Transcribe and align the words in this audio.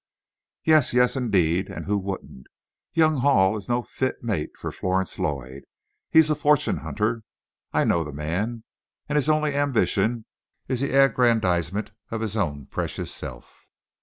"Yes; 0.65 0.95
yes, 0.95 1.15
indeed. 1.15 1.69
And 1.69 1.85
who 1.85 1.95
wouldn't? 1.95 2.47
Young 2.91 3.17
Hall 3.17 3.55
is 3.55 3.69
no 3.69 3.83
fit 3.83 4.23
mate 4.23 4.49
for 4.57 4.71
Florence 4.71 5.19
Lloyd. 5.19 5.61
He's 6.09 6.31
a 6.31 6.33
fortune 6.33 6.77
hunter. 6.77 7.21
I 7.71 7.83
know 7.83 8.03
the 8.03 8.11
man, 8.11 8.63
and 9.07 9.15
his 9.15 9.29
only 9.29 9.53
ambition 9.53 10.25
is 10.67 10.81
the 10.81 10.89
aggrandizement 10.91 11.91
of 12.09 12.21
his 12.21 12.35
own 12.35 12.65
precious 12.65 13.13
self." 13.13 13.67